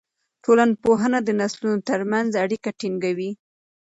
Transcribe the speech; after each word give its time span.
ټولنپوهنه 0.43 1.19
د 1.23 1.29
نسلونو 1.41 1.77
ترمنځ 1.89 2.29
اړیکه 2.43 2.69
ټینګوي. 2.79 3.31